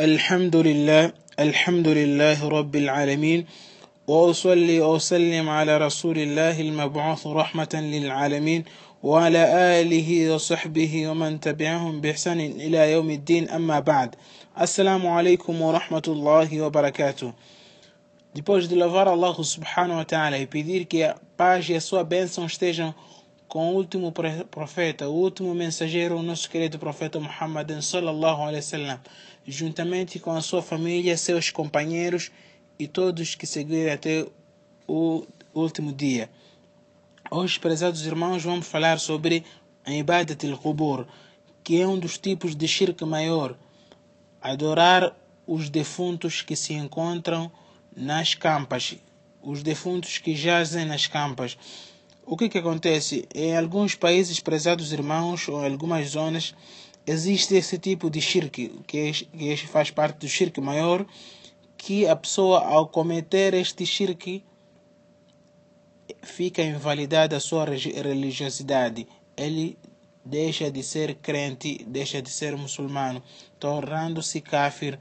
[0.00, 3.46] الحمد لله الحمد لله رب العالمين
[4.08, 8.64] وأصلي وأسلم على رسول الله المبعوث رحمة للعالمين
[9.02, 9.42] وعلى
[9.80, 14.14] آله وصحبه ومن تبعهم بإحسان إلى يوم الدين أما بعد.
[14.60, 17.32] السلام عليكم ورحمة الله وبركاته.
[18.34, 22.02] Depois de louvar Allah subhanahu wa ta'ala e pedir que a paz e a sua
[22.04, 22.94] bênção estejam
[23.50, 24.12] com o último
[24.48, 29.00] profeta, o último mensageiro, o nosso querido profeta Muhammad sallallahu alaihi wasallam,
[29.44, 32.30] juntamente com a sua família, seus companheiros
[32.78, 34.24] e todos que seguirem até
[34.86, 36.30] o último dia.
[37.28, 39.44] Hoje, prezados irmãos, vamos falar sobre
[39.84, 41.04] a Ibadat al-Qubur,
[41.64, 43.56] que é um dos tipos de shirk maior,
[44.40, 45.12] adorar
[45.44, 47.50] os defuntos que se encontram
[47.96, 48.94] nas campas,
[49.42, 51.58] os defuntos que jazem nas campas.
[52.30, 53.26] O que, que acontece?
[53.34, 56.54] Em alguns países, prezados irmãos, ou em algumas zonas,
[57.04, 61.04] existe esse tipo de shirk, que, é, que é, faz parte do shirk maior,
[61.76, 64.44] que a pessoa, ao cometer este shirk,
[66.22, 69.08] fica invalidada a sua religiosidade.
[69.36, 69.76] Ele
[70.24, 73.20] deixa de ser crente, deixa de ser muçulmano,
[73.58, 75.00] tornando-se kafir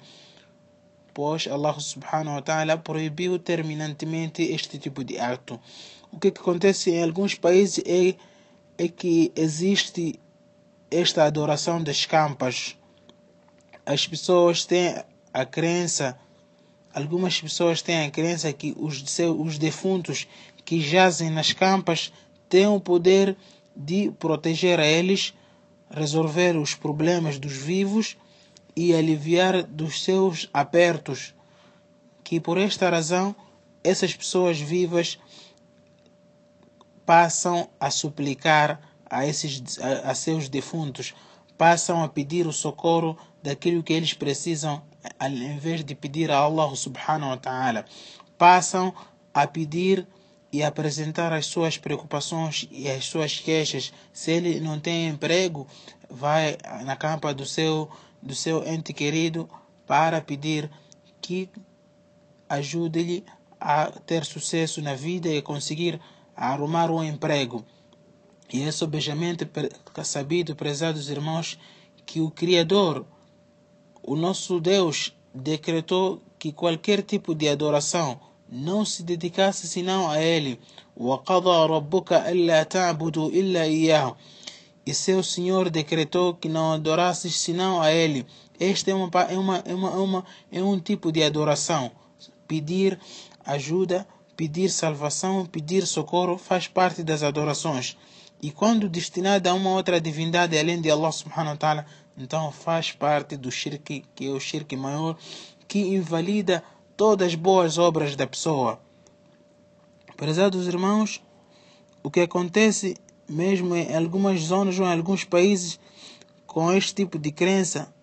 [1.20, 5.60] pois Allah subhanahu wa ta'ala proibiu terminantemente este tipo de ato.
[6.12, 8.16] O que, que acontece em alguns países é,
[8.78, 10.20] é que existe
[10.90, 12.76] esta adoração das campas.
[13.86, 14.96] As pessoas têm
[15.34, 16.18] a crença,
[16.94, 20.28] algumas pessoas têm a crença que os, os defuntos
[20.66, 22.12] que jazem nas campas
[22.48, 23.38] têm o poder
[23.76, 25.34] de proteger a eles,
[25.90, 28.18] resolver os problemas dos vivos
[28.76, 31.34] e aliviar dos seus apertos,
[32.24, 33.36] que por esta razão
[33.84, 35.18] essas pessoas vivas
[37.10, 38.80] passam a suplicar
[39.10, 41.16] a, esses, a, a seus defuntos,
[41.58, 44.80] passam a pedir o socorro daquilo que eles precisam,
[45.20, 47.84] em vez de pedir a Allah subhanahu wa ta'ala.
[48.38, 48.94] Passam
[49.34, 50.06] a pedir
[50.54, 53.92] e apresentar as suas preocupações e as suas queixas.
[54.14, 55.66] Se ele não tem emprego,
[56.12, 57.90] vai na campa do seu
[58.22, 59.50] do seu ente querido
[59.88, 60.70] para pedir
[61.20, 61.50] que
[62.48, 63.26] ajude-lhe
[63.60, 66.00] a ter sucesso na vida e conseguir
[66.39, 67.65] arrumar um emprego.
[68.53, 69.49] E é sobejamente
[70.03, 71.59] sabido, prezados irmãos,
[72.07, 73.05] que o Criador,
[74.03, 80.61] o nosso Deus, decretou que qualquer tipo de adoração não se dedicasse senão a Ele.
[80.97, 84.15] وَقَضَى رَبُّكَ أَلَّا تَعْبُدُوا إِلَّا إِيَّاهُ
[84.87, 88.27] e seu Senhor decretou que não adorasses senão a Ele.
[88.61, 91.91] Este é, uma, é, uma, é, uma, é, uma, é um tipo de adoração.
[92.47, 92.99] Pedir
[93.45, 94.07] ajuda,
[94.40, 97.98] pedir salvação, pedir socorro faz parte das adorações.
[98.42, 101.86] E quando destinada a uma outra divindade além de Allah subhanahu wa ta'ala,
[102.18, 105.18] então faz parte do shirk, que é o shirk maior,
[105.68, 106.64] que invalida
[106.96, 108.80] todas as boas obras da pessoa.
[110.16, 111.22] Prezados irmãos,
[112.02, 112.96] o que acontece
[113.28, 115.78] mesmo em algumas zonas ou em alguns países
[116.48, 117.94] com este tipo de crença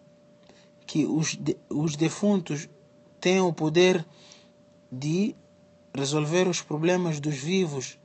[0.86, 2.68] que os, de, os defuntos
[3.22, 4.04] têm o poder
[4.92, 5.34] de
[5.96, 7.98] resolver os problemas dos vivos.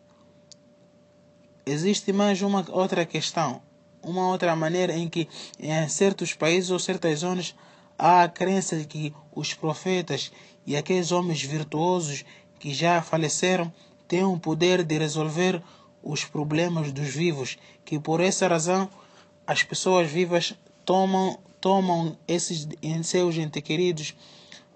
[1.65, 3.61] Existe mais uma outra questão,
[4.01, 5.27] uma outra maneira em que
[5.59, 7.55] em certos países ou certas zonas
[7.97, 10.31] há a crença de que os profetas
[10.65, 12.25] e aqueles homens virtuosos
[12.59, 13.71] que já faleceram
[14.07, 15.61] têm o poder de resolver
[16.03, 18.89] os problemas dos vivos, que por essa razão
[19.45, 24.15] as pessoas vivas tomam, tomam esses em seus entes queridos,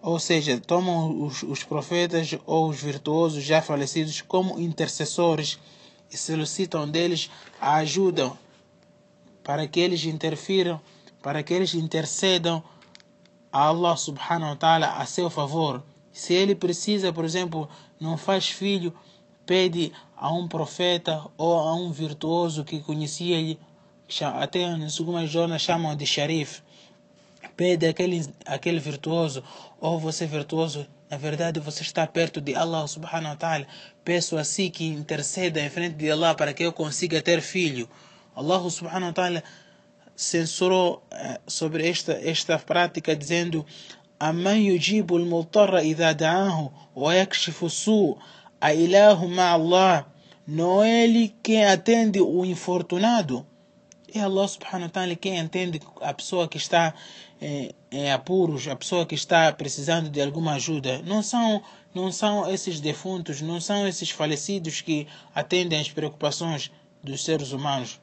[0.05, 5.57] ou seja, tomam os, os profetas ou os virtuosos já falecidos como intercessores
[6.11, 8.31] e solicitam deles a ajuda
[9.43, 10.79] para que eles interfiram,
[11.23, 12.63] para que eles intercedam
[13.51, 15.81] a Allah subhanahu wa ta'ala a seu favor.
[16.13, 17.67] Se ele precisa, por exemplo,
[17.99, 18.93] não faz filho,
[19.43, 23.59] pede a um profeta ou a um virtuoso que conhecia ele,
[24.21, 26.61] até nas algumas zonas chamam de Sharif,
[27.56, 29.42] pede aquele, aquele virtuoso,
[29.80, 33.66] ou você virtuoso, na verdade você está perto de Allah subhanahu wa ta'ala,
[34.04, 37.88] peço assim que interceda em frente de Allah para que eu consiga ter filho.
[38.34, 39.44] Allah subhanahu wa ta'ala
[40.14, 43.64] censurou eh, sobre esta, esta prática dizendo
[44.22, 48.18] أمن يجيب المضطر إذا دعاه ويكشف السوء
[48.60, 50.06] a ilahu Allah,
[50.46, 53.46] não é ele quem atende o infortunado.
[54.14, 56.92] É Allah subhanahu wa ta'ala quem atende a pessoa que está
[57.40, 61.00] em, em apuros, a pessoa que está precisando de alguma ajuda.
[61.02, 61.62] Não são,
[61.94, 66.70] não são esses defuntos, não são esses falecidos que atendem as preocupações
[67.02, 68.00] dos seres humanos.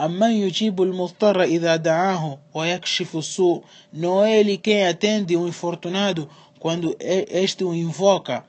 [0.00, 3.62] أمن يجيب المضطر إذا دعاه ويكشف السوء
[3.92, 8.44] não é ele quem atende o infortunado quando este o invoca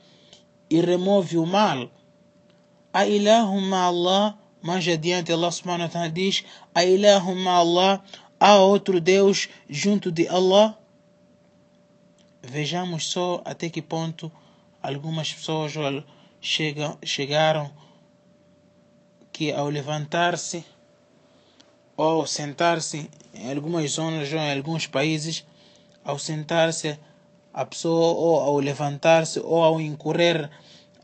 [0.70, 1.90] e remove o mal
[2.94, 4.38] a ilahum ma Allah
[4.69, 6.45] mais adiante Allah subhanahu wa ta'ala diz
[6.75, 8.05] a ilahum ma Allah
[8.39, 10.77] há outro Deus junto de Allah.
[12.43, 14.31] Vejamos só até que ponto
[14.83, 15.73] algumas pessoas
[16.39, 17.73] chegam, chegaram
[19.33, 20.63] que ao levantar-se
[21.97, 25.47] ou sentar-se em algumas zonas ou em alguns países,
[26.05, 26.99] ao sentar-se
[27.55, 30.51] a pessoa ou ao levantar-se ou ao incorrer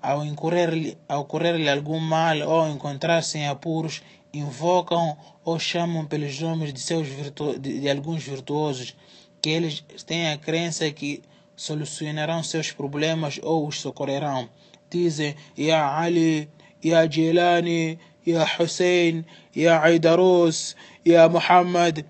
[0.04, 4.02] ao incorrer ao ocorrer-lhe algum mal ou encontrar-se em apuros,
[4.34, 8.94] invocam ou chamam pelos nomes de seus virtu de, de alguns virtuosos,
[9.40, 11.22] que eles têm a crença que
[11.56, 14.48] solucionarão seus problemas ou os socorrerão.
[14.90, 16.50] Dizem, Ya Ali,
[16.84, 19.24] Ya Jilani, Ya Hussein,
[19.56, 22.04] Ya Aidarus, Ya Muhammad.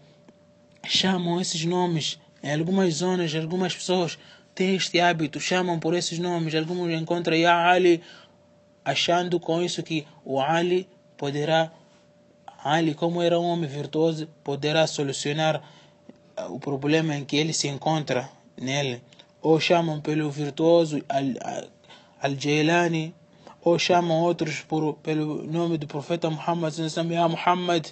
[0.85, 2.19] Chamam esses nomes.
[2.43, 4.19] Em algumas zonas, algumas pessoas
[4.55, 6.55] têm este hábito, chamam por esses nomes.
[6.55, 8.03] Alguns encontram Ya Ali,
[8.85, 11.73] achando com isso que o Ali poderá,
[12.63, 15.63] Ali, como era um homem virtuoso, poderá solucionar
[16.49, 19.03] o problema em que ele se encontra nele.
[19.43, 21.03] Ou chamam pelo virtuoso
[22.21, 23.15] Al-Jailani,
[23.63, 26.75] ou chamam outros por, pelo nome do profeta Muhammad
[27.11, 27.87] Ya Muhammad,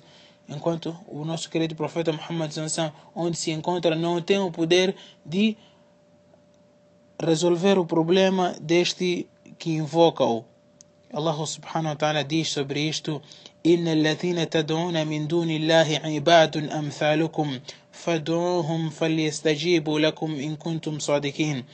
[0.48, 2.52] enquanto o nosso querido profeta Muhammad
[3.14, 4.94] onde se encontra não tem o poder
[5.24, 5.56] de
[7.21, 9.27] resolver o problema deste
[9.57, 10.45] que invoca-o.
[11.13, 13.21] Allah subhanahu wa ta'ala diz sobre isto
[13.67, 17.59] إن الذين تدعون من دون الله عباد أمثالكم
[17.91, 21.65] فادعوهم فليستجيبوا لكم إن كنتم صادقين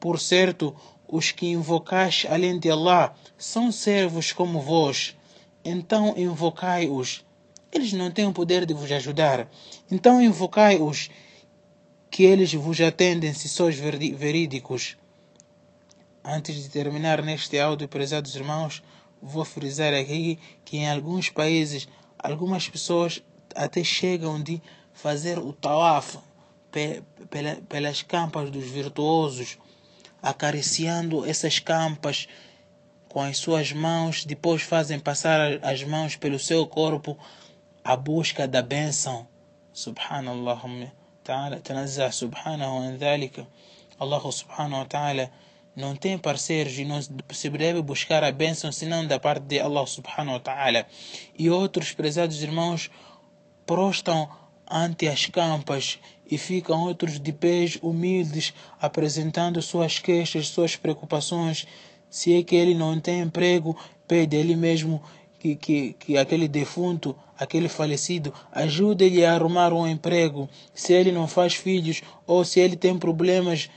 [0.00, 0.74] Por certo,
[1.08, 5.16] os que invocais além de Allah são servos como vós,
[5.64, 7.24] então invocai-os.
[7.72, 9.48] Eles não têm o poder de vos ajudar,
[9.90, 11.10] então invocai-os,
[12.09, 14.97] que eles vos atendem se sois verídicos.
[16.23, 18.83] Antes de terminar neste áudio, prezados irmãos,
[19.21, 23.23] vou frisar aqui que em alguns países, algumas pessoas
[23.55, 24.61] até chegam de
[24.93, 26.17] fazer o tawaf
[27.67, 29.57] pelas campas dos virtuosos
[30.21, 32.27] acariciando essas campas
[33.07, 37.17] com as suas mãos, depois fazem passar as mãos pelo seu corpo
[37.83, 39.27] à busca da bênção.
[39.73, 40.61] Subhanallah
[41.29, 42.97] ta'ala, tanazzah subhanahu an.
[43.99, 45.31] Allah subhanahu wa ta'ala
[45.75, 49.85] não tem parceiros e não se deve buscar a bênção senão da parte de Allah
[49.85, 50.87] subhanahu wa ta'ala.
[51.37, 52.89] E outros prezados irmãos
[53.63, 54.27] prostam
[54.67, 55.99] ante as campas
[56.29, 61.67] e ficam outros de pés humildes, apresentando suas queixas, suas preocupações.
[62.09, 63.77] Se é que ele não tem emprego,
[64.07, 65.01] pede ele mesmo
[65.37, 70.48] que, que, que aquele defunto, aquele falecido, ajude-lhe a arrumar um emprego.
[70.74, 73.68] Se ele não faz filhos ou se ele tem problemas,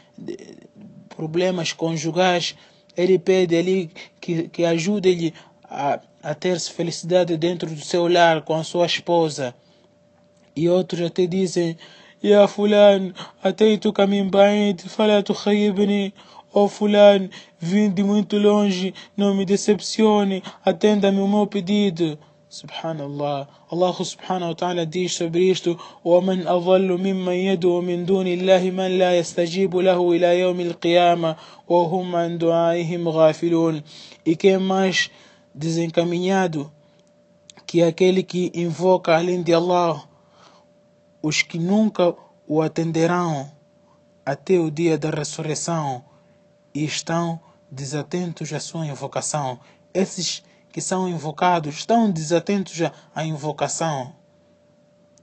[1.09, 2.55] problemas conjugais,
[2.95, 5.33] ele pede ele que, que ajude-lhe
[5.63, 9.53] a, a ter felicidade dentro do seu lar com a sua esposa.
[10.55, 11.77] E outros até dizem
[12.23, 13.13] يا فلان
[13.45, 16.13] أتيتك من بعيد فلا تخيبني
[16.53, 17.29] Oh fulano,
[17.59, 22.17] vim de muito longe, não me decepcione, atenda-me o meu pedido.
[22.51, 23.47] Subhanallah.
[23.71, 28.97] Allah subhanahu wa ta'ala diz sobre isto: ومن أضل ممن يدعو من دون الله من
[28.97, 31.35] لا يستجيب له إلى يوم القيامة
[31.67, 33.83] وهم عن دعائهم غافلون.
[34.25, 35.11] E quem mais
[35.53, 36.71] desencaminhado
[37.65, 40.07] que aquele que invoca além de Allah
[41.21, 42.15] os que nunca
[42.47, 43.51] o atenderão
[44.25, 46.03] até o dia da ressurreição
[46.73, 49.59] e estão desatentos à sua invocação.
[49.93, 52.80] Esses que são invocados estão desatentos
[53.14, 54.14] à invocação.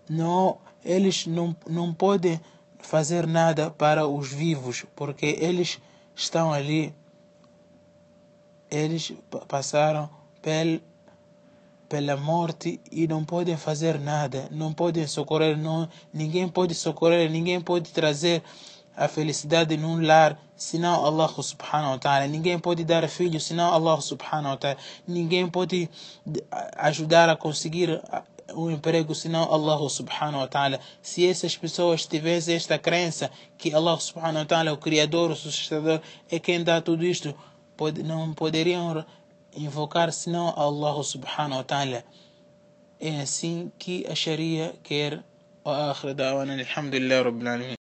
[0.08, 2.40] Não, eles não, não podem
[2.78, 5.80] fazer nada para os vivos, porque eles
[6.16, 6.96] estão ali,
[8.70, 9.12] eles
[9.48, 10.10] passaram
[10.42, 10.80] pelo
[11.90, 17.60] pela morte e não podem fazer nada, não podem socorrer, não, ninguém pode socorrer, ninguém
[17.60, 18.44] pode trazer
[18.99, 22.27] a felicidade num lar senão Allah subhanahu wa ta'ala.
[22.27, 24.77] Ninguém pode dar filho senão Allah subhanahu wa ta'ala.
[25.07, 25.91] Ninguém pode
[26.77, 28.01] ajudar a conseguir
[28.55, 30.79] um emprego senão Allah subhanahu wa ta'ala.
[31.03, 36.01] Se essas pessoas tivessem esta crença que Allah subhanahu wa ta'ala, o Criador, o sustentador,
[36.31, 37.35] é quem dá tudo isto,
[38.05, 39.05] não poderiam
[39.57, 42.05] invocar senão Allah subhanahu wa ta'ala.
[43.01, 45.23] É assim que a Sharia quer.
[45.65, 47.77] وآخر دعوانا الحمد لله رب العالمين